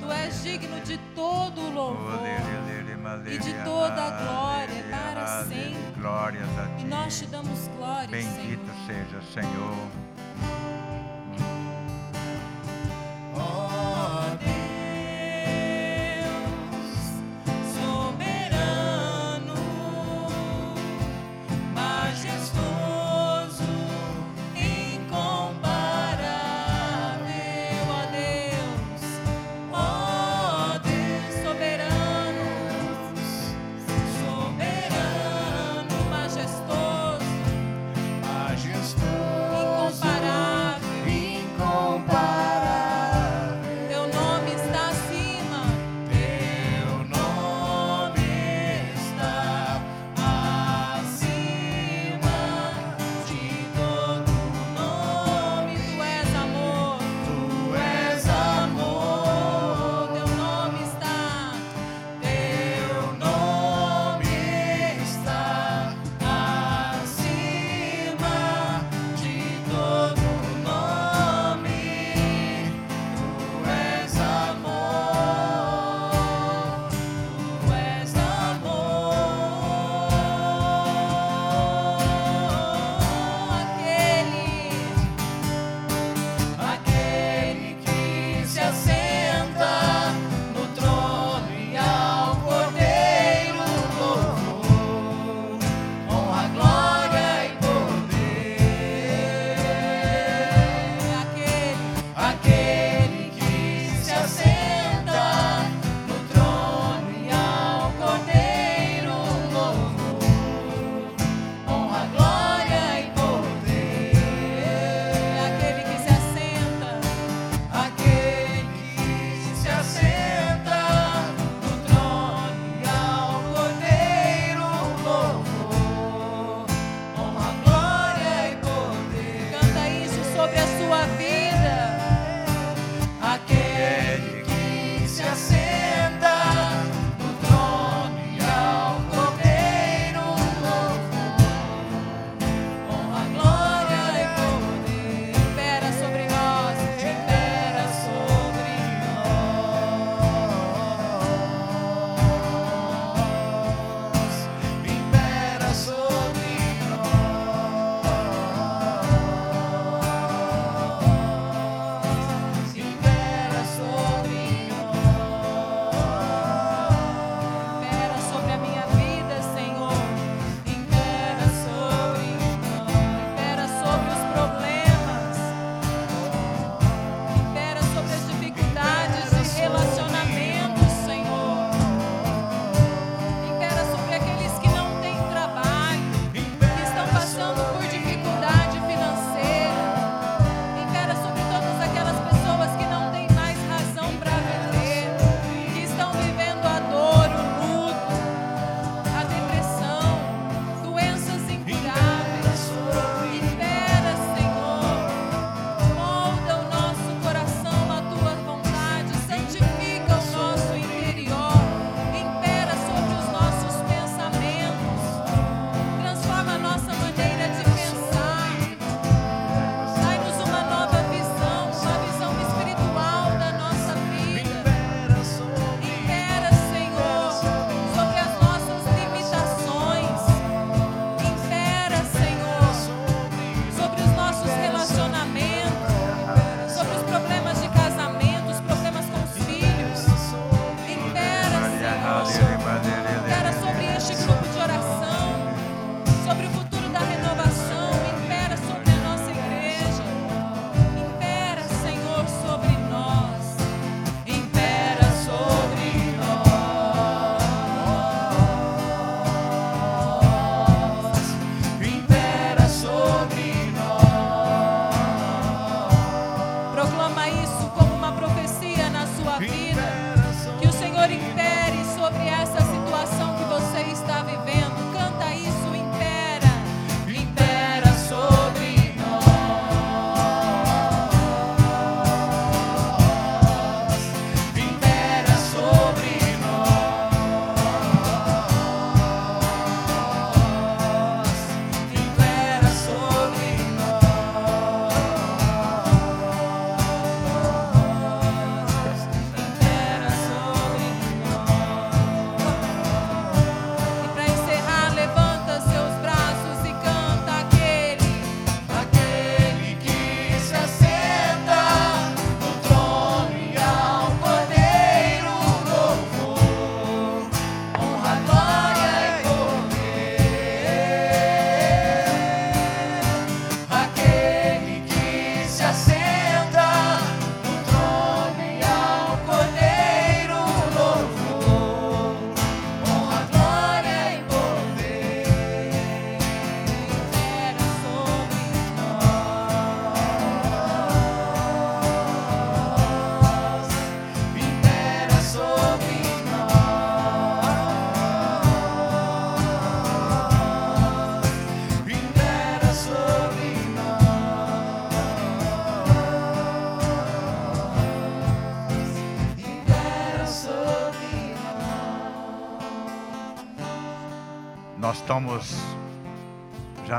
[0.00, 2.18] Tu és digno de todo o louvor
[3.26, 5.76] e de toda a glória para sempre.
[5.96, 6.84] Glórias a E ti.
[6.86, 8.86] nós te damos glória, Bendito Senhor.
[8.86, 9.76] seja, Senhor.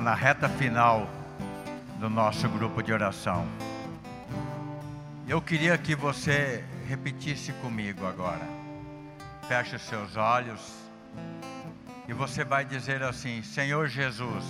[0.02, 1.08] Na reta final
[2.00, 3.46] do nosso grupo de oração.
[5.28, 8.48] Eu queria que você repetisse comigo agora.
[9.48, 10.60] Feche os seus olhos
[12.08, 14.44] e você vai dizer assim: Senhor Jesus,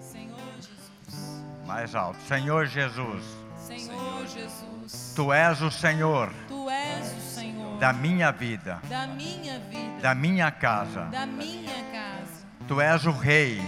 [0.00, 1.44] Senhor Jesus.
[1.66, 3.24] mais alto, Senhor Jesus,
[3.58, 5.12] Senhor Jesus.
[5.16, 10.14] Tu és o Senhor Tu és o Senhor da minha vida, da minha vida, da
[10.14, 11.02] minha casa.
[11.06, 12.46] da minha casa.
[12.68, 13.60] Tu és o Rei.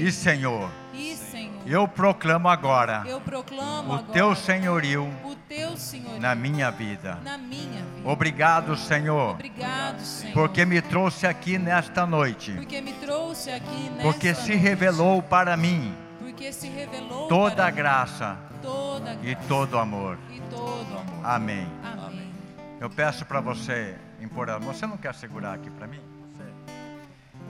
[0.00, 0.70] E Senhor.
[0.94, 6.34] E, Senhor, Eu proclamo agora eu proclamo o agora Teu senhorio o teu Senhor na
[6.34, 7.18] minha vida.
[7.22, 8.08] na minha vida.
[8.08, 10.32] Obrigado, Senhor, Obrigado, Senhor.
[10.34, 15.22] porque me trouxe aqui nesta noite, porque me trouxe aqui nesta porque se noite, revelou
[15.22, 20.18] para mim porque se revelou toda a graça toda a e graça todo amor.
[20.30, 21.24] e todo amor.
[21.24, 21.66] Amém.
[21.82, 22.32] Amém.
[22.80, 24.76] Eu peço para você impor as mãos.
[24.76, 26.00] Você não quer segurar aqui para mim?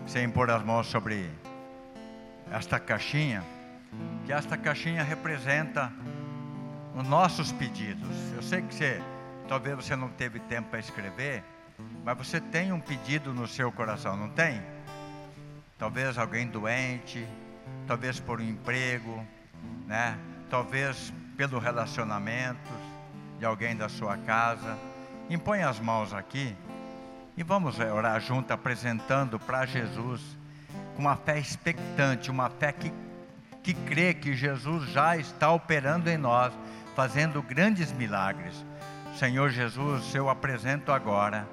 [0.06, 1.30] Você impor as mãos sobre
[2.50, 3.44] esta caixinha,
[4.24, 5.92] que esta caixinha representa
[6.94, 8.32] os nossos pedidos.
[8.34, 9.02] Eu sei que você,
[9.46, 11.44] talvez você não teve tempo para escrever,
[12.04, 14.62] mas você tem um pedido no seu coração, não tem?
[15.78, 17.26] Talvez alguém doente,
[17.86, 19.24] talvez por um emprego,
[19.86, 20.18] né?
[20.50, 22.72] Talvez pelo relacionamento
[23.38, 24.76] de alguém da sua casa.
[25.30, 26.56] Impõe as mãos aqui
[27.36, 30.37] e vamos eh, orar junto, apresentando para Jesus
[30.98, 32.92] uma fé expectante, uma fé que,
[33.62, 36.52] que crê que Jesus já está operando em nós,
[36.96, 38.66] fazendo grandes milagres.
[39.16, 41.48] Senhor Jesus, eu apresento agora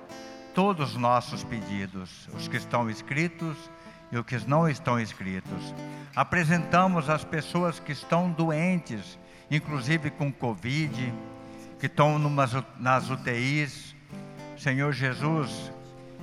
[0.53, 3.57] todos os nossos pedidos, os que estão escritos
[4.11, 5.75] e os que não estão escritos.
[6.15, 9.19] Apresentamos as pessoas que estão doentes,
[9.51, 11.13] inclusive com Covid,
[11.79, 13.95] que estão numas, nas UTIs.
[14.57, 15.71] Senhor Jesus,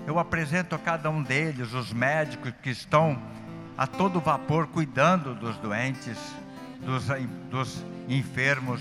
[0.06, 3.20] eu apresento a cada um deles, os médicos que estão
[3.76, 6.18] a todo vapor cuidando dos doentes,
[6.80, 7.06] dos,
[7.50, 8.80] dos enfermos.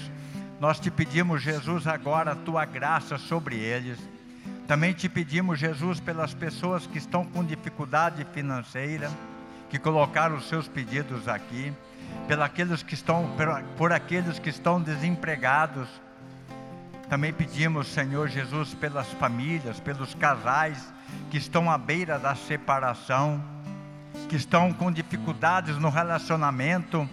[0.59, 3.97] Nós te pedimos, Jesus, agora a tua graça sobre eles.
[4.67, 9.09] Também te pedimos, Jesus, pelas pessoas que estão com dificuldade financeira,
[9.69, 11.73] que colocaram os seus pedidos aqui,
[12.27, 13.29] pelos aqueles que estão,
[13.77, 15.87] por aqueles que estão desempregados.
[17.09, 20.91] Também pedimos, Senhor Jesus, pelas famílias, pelos casais
[21.29, 23.43] que estão à beira da separação,
[24.27, 27.09] que estão com dificuldades no relacionamento.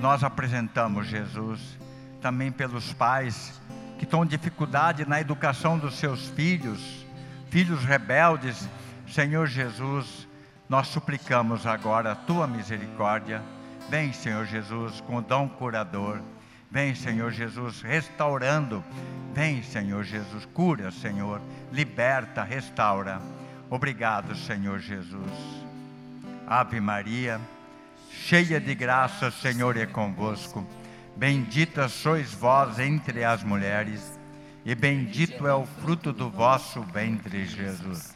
[0.00, 1.78] Nós apresentamos, Jesus,
[2.20, 3.60] também pelos pais
[3.98, 7.04] que estão com dificuldade na educação dos seus filhos,
[7.50, 8.68] filhos rebeldes.
[9.08, 10.28] Senhor Jesus,
[10.68, 13.42] nós suplicamos agora a tua misericórdia.
[13.88, 16.20] Vem, Senhor Jesus, com o dom curador.
[16.70, 18.84] Vem, Senhor Jesus, restaurando.
[19.34, 21.40] Vem, Senhor Jesus, cura, Senhor,
[21.72, 23.20] liberta, restaura.
[23.70, 25.32] Obrigado, Senhor Jesus.
[26.46, 27.40] Ave Maria,
[28.10, 30.66] cheia de graça, Senhor é convosco.
[31.16, 34.18] Bendita sois vós entre as mulheres,
[34.64, 38.14] e bendito é o fruto do vosso ventre, Jesus.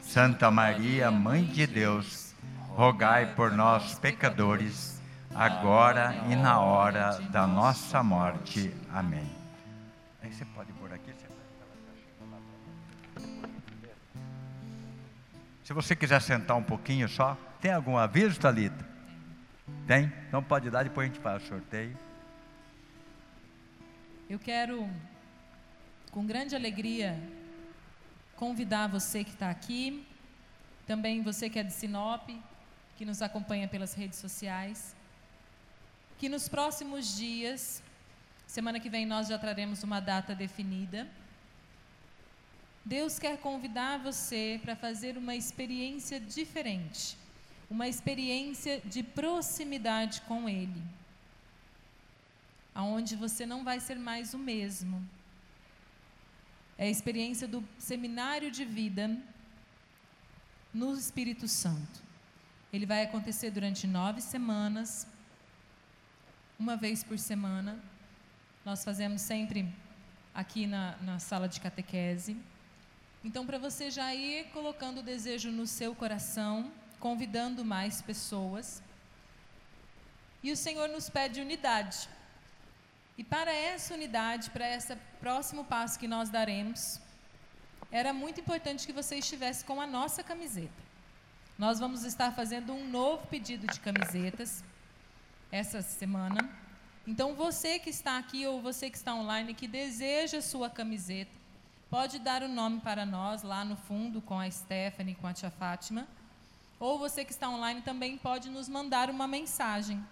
[0.00, 2.34] Santa Maria, Mãe de Deus,
[2.68, 4.95] rogai por nós, pecadores,
[5.36, 8.74] agora e na hora da nossa morte.
[8.92, 9.30] Amém.
[10.22, 11.14] Aí você pode pôr aqui.
[15.62, 18.86] Se você quiser sentar um pouquinho só, tem algum aviso, Thalita?
[19.86, 20.12] Tem?
[20.28, 21.98] Então pode dar, depois a gente faz o sorteio.
[24.30, 24.88] Eu quero,
[26.12, 27.20] com grande alegria,
[28.36, 30.06] convidar você que está aqui,
[30.86, 32.30] também você que é de Sinop,
[32.96, 34.95] que nos acompanha pelas redes sociais,
[36.18, 37.82] que nos próximos dias,
[38.46, 41.06] semana que vem nós já traremos uma data definida.
[42.84, 47.16] Deus quer convidar você para fazer uma experiência diferente,
[47.68, 50.82] uma experiência de proximidade com Ele,
[52.74, 55.06] aonde você não vai ser mais o mesmo.
[56.78, 59.10] É a experiência do seminário de vida
[60.72, 62.00] no Espírito Santo.
[62.72, 65.06] Ele vai acontecer durante nove semanas,
[66.58, 67.78] uma vez por semana.
[68.64, 69.72] Nós fazemos sempre
[70.34, 72.36] aqui na, na sala de catequese.
[73.24, 78.82] Então, para você já ir colocando o desejo no seu coração, convidando mais pessoas.
[80.42, 82.08] E o Senhor nos pede unidade.
[83.18, 87.00] E para essa unidade, para esse próximo passo que nós daremos,
[87.90, 90.86] era muito importante que você estivesse com a nossa camiseta.
[91.58, 94.62] Nós vamos estar fazendo um novo pedido de camisetas
[95.50, 96.48] essa semana.
[97.06, 101.30] Então, você que está aqui ou você que está online que deseja sua camiseta,
[101.88, 105.50] pode dar o nome para nós lá no fundo com a Stephanie, com a tia
[105.50, 106.06] Fátima.
[106.78, 110.04] ou você que está online também pode nos mandar uma mensagem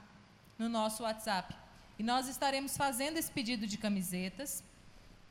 [0.58, 1.54] no nosso WhatsApp.
[1.98, 4.64] E nós estaremos fazendo esse pedido de camisetas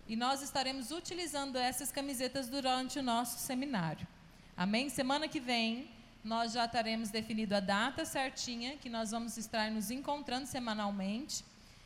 [0.07, 4.07] e nós estaremos utilizando essas camisetas durante o nosso seminário.
[4.55, 4.89] Amém?
[4.89, 5.89] Semana que vem
[6.23, 11.43] nós já teremos definido a data certinha que nós vamos estar nos encontrando semanalmente.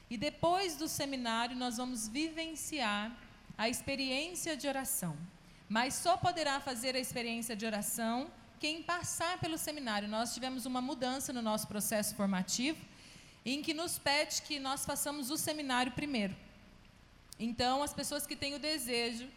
[0.09, 3.11] E depois do seminário nós vamos vivenciar
[3.57, 5.17] a experiência de oração.
[5.67, 8.29] Mas só poderá fazer a experiência de oração
[8.59, 10.07] quem passar pelo seminário.
[10.07, 12.79] Nós tivemos uma mudança no nosso processo formativo,
[13.45, 16.35] em que nos pede que nós façamos o seminário primeiro.
[17.39, 19.27] Então, as pessoas que têm o desejo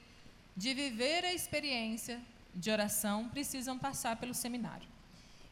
[0.56, 2.20] de viver a experiência
[2.54, 4.88] de oração precisam passar pelo seminário.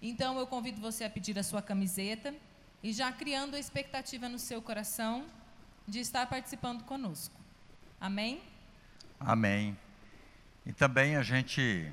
[0.01, 2.35] Então, eu convido você a pedir a sua camiseta
[2.83, 5.27] e já criando a expectativa no seu coração
[5.87, 7.35] de estar participando conosco.
[8.01, 8.41] Amém?
[9.19, 9.77] Amém.
[10.65, 11.93] E também a gente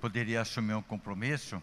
[0.00, 1.62] poderia assumir um compromisso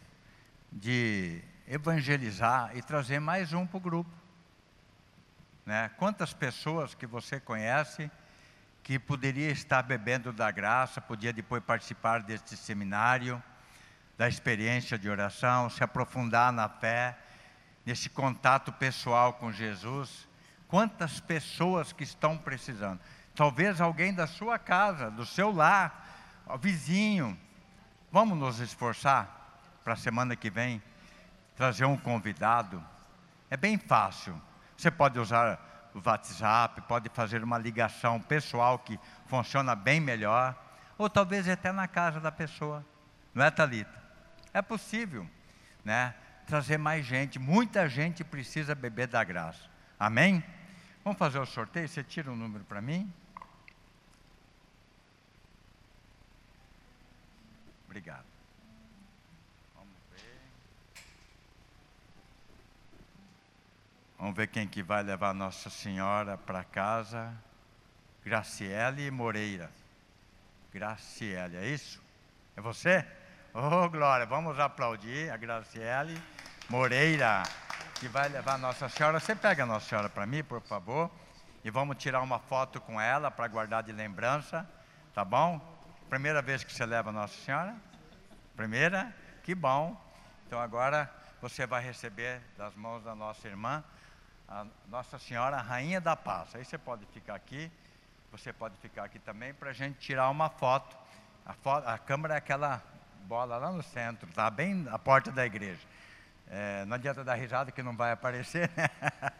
[0.72, 4.12] de evangelizar e trazer mais um para o grupo.
[5.66, 5.89] Né?
[5.98, 8.12] Quantas pessoas que você conhece
[8.84, 13.42] que poderia estar bebendo da graça, podia depois participar deste seminário,
[14.18, 17.18] da experiência de oração, se aprofundar na fé,
[17.86, 20.28] nesse contato pessoal com Jesus.
[20.68, 23.00] Quantas pessoas que estão precisando?
[23.36, 26.08] Talvez alguém da sua casa, do seu lar,
[26.60, 27.38] vizinho.
[28.12, 30.82] Vamos nos esforçar para a semana que vem
[31.56, 32.84] trazer um convidado.
[33.50, 34.40] É bem fácil.
[34.78, 35.60] Você pode usar
[35.94, 40.56] o WhatsApp, pode fazer uma ligação pessoal que funciona bem melhor,
[40.98, 42.86] ou talvez até na casa da pessoa.
[43.34, 44.02] Não é, Talita?
[44.54, 45.28] É possível,
[45.84, 46.14] né?
[46.46, 47.39] Trazer mais gente.
[47.39, 49.70] Muita gente precisa beber da graça.
[50.00, 50.44] Amém?
[51.04, 51.88] Vamos fazer o sorteio?
[51.88, 53.12] Você tira um número para mim?
[57.86, 58.26] Obrigado.
[59.76, 60.42] Vamos ver.
[64.22, 67.34] Vamos ver quem que vai levar Nossa Senhora para casa.
[68.24, 69.68] Graciele Moreira.
[70.72, 72.00] Graciele, é isso?
[72.56, 73.04] É você?
[73.52, 76.22] Oh, Glória, vamos aplaudir a Graciele
[76.70, 77.42] Moreira,
[77.96, 79.20] que vai levar Nossa Senhora.
[79.20, 81.10] Você pega a Nossa Senhora para mim, por favor,
[81.64, 84.70] e vamos tirar uma foto com ela para guardar de lembrança,
[85.16, 85.60] tá bom?
[86.12, 87.76] Primeira vez que você leva Nossa Senhora?
[88.56, 89.12] Primeira?
[89.44, 90.00] Que bom.
[90.46, 91.12] Então agora
[91.42, 93.84] você vai receber das mãos da nossa irmã,
[94.52, 96.54] a Nossa Senhora Rainha da Paz.
[96.54, 97.72] Aí você pode ficar aqui,
[98.30, 100.97] você pode ficar aqui também para a gente tirar uma foto.
[101.45, 101.88] A, foto.
[101.88, 102.84] a câmera é aquela
[103.24, 105.80] bola lá no centro, tá bem na porta da igreja.
[106.49, 108.70] É, não adianta dar risada que não vai aparecer.
[108.76, 108.89] Né?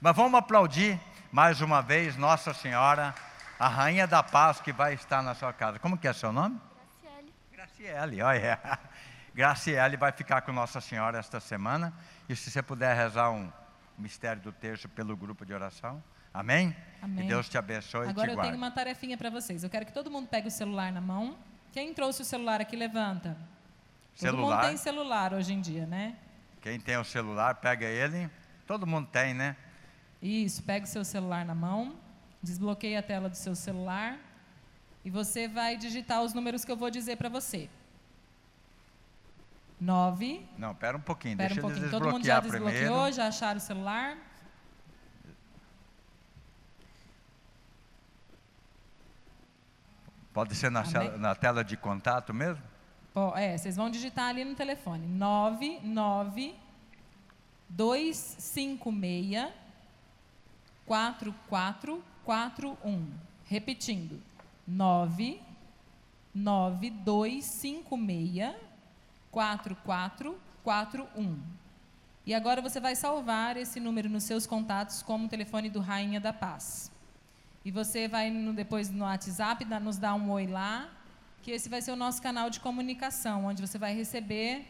[0.00, 1.00] Mas vamos aplaudir
[1.30, 3.14] mais uma vez Nossa Senhora
[3.60, 5.78] a rainha da paz que vai estar na sua casa.
[5.78, 6.60] Como que é seu nome?
[7.00, 7.34] Graciele.
[7.52, 8.58] Graciele, olha.
[9.32, 11.92] Graciele vai ficar com Nossa Senhora esta semana.
[12.28, 13.52] E se você puder rezar um
[13.98, 16.02] mistério do terço pelo grupo de oração.
[16.32, 16.74] Amém?
[17.02, 17.24] Amém.
[17.24, 18.50] E Deus te abençoe Agora e te eu guarde.
[18.52, 19.64] tenho uma tarefinha para vocês.
[19.64, 21.36] Eu quero que todo mundo pegue o celular na mão.
[21.72, 23.36] Quem trouxe o celular aqui, levanta.
[24.18, 24.66] Todo mundo Celular.
[24.66, 26.16] tem celular hoje em dia, né?
[26.60, 28.28] Quem tem o celular, pega ele.
[28.66, 29.56] Todo mundo tem, né?
[30.20, 31.94] Isso, pega o seu celular na mão,
[32.42, 34.18] desbloqueia a tela do seu celular
[35.04, 37.70] e você vai digitar os números que eu vou dizer para você.
[39.80, 40.44] 9.
[40.58, 41.90] Não, pera um pouquinho, Espera deixa um pouquinho.
[41.90, 43.12] Todo mundo já desbloqueou, primeiro.
[43.12, 44.16] já acharam o celular?
[50.32, 52.62] Pode ser na, cela- na tela de contato mesmo?
[53.14, 55.06] Ó, é, vocês vão digitar ali no telefone.
[55.06, 56.54] 99
[57.68, 59.48] 256
[60.86, 63.10] 4441.
[63.46, 64.20] Repetindo.
[64.66, 65.40] 9
[66.34, 68.54] 9256
[69.30, 71.38] 4441.
[72.26, 76.20] E agora você vai salvar esse número nos seus contatos como o telefone do Rainha
[76.20, 76.90] da Paz.
[77.64, 80.90] E você vai no- depois no WhatsApp nos dar um oi lá,
[81.42, 84.66] que esse vai ser o nosso canal de comunicação, onde você vai receber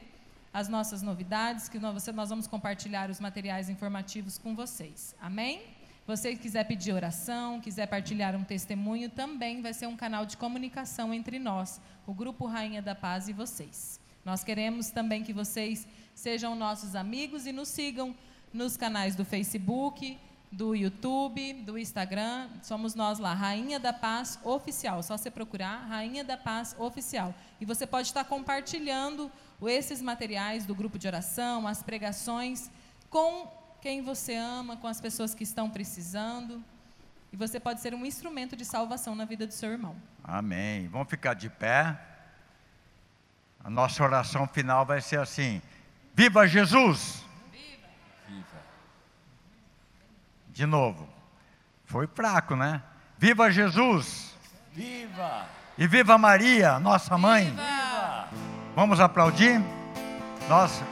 [0.53, 5.15] as nossas novidades, que nós, nós vamos compartilhar os materiais informativos com vocês.
[5.21, 5.63] Amém?
[6.07, 11.13] Você quiser pedir oração, quiser partilhar um testemunho, também vai ser um canal de comunicação
[11.13, 14.01] entre nós, o Grupo Rainha da Paz e vocês.
[14.29, 18.15] Nós queremos também que vocês sejam nossos amigos e nos sigam
[18.53, 20.19] nos canais do Facebook,
[20.53, 22.51] do YouTube, do Instagram.
[22.63, 25.03] Somos nós lá, Rainha da Paz Oficial.
[25.03, 27.35] Só você procurar Rainha da Paz Oficial.
[27.59, 32.71] E você pode estar compartilhando esses materiais do grupo de oração, as pregações,
[33.09, 33.51] com
[33.81, 36.63] quem você ama, com as pessoas que estão precisando.
[37.33, 39.97] E você pode ser um instrumento de salvação na vida do seu irmão.
[40.23, 40.87] Amém.
[40.89, 42.18] Vamos ficar de pé.
[43.63, 45.61] A nossa oração final vai ser assim:
[46.15, 47.25] Viva Jesus!
[47.53, 48.59] Viva.
[50.49, 51.09] De novo.
[51.85, 52.83] Foi fraco, né?
[53.19, 54.37] Viva Jesus!
[54.73, 55.47] Viva.
[55.77, 57.51] E viva Maria, nossa mãe!
[57.51, 58.29] Viva.
[58.75, 59.61] Vamos aplaudir?
[60.49, 60.83] Nós,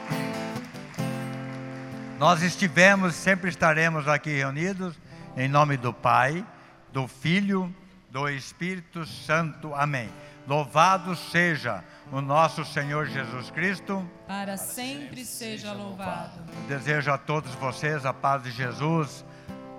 [2.19, 4.95] nós estivemos, sempre estaremos aqui reunidos,
[5.35, 6.45] em nome do Pai,
[6.91, 7.73] do Filho,
[8.09, 9.73] do Espírito Santo.
[9.73, 10.09] Amém.
[10.47, 14.09] Louvado seja o nosso Senhor Jesus Cristo.
[14.25, 16.39] Para sempre seja louvado.
[16.69, 19.25] Desejo a todos vocês a paz de Jesus,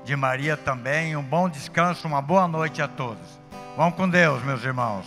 [0.04, 3.40] de Maria também, um bom descanso, uma boa noite a todos.
[3.78, 5.06] Vão com Deus, meus irmãos.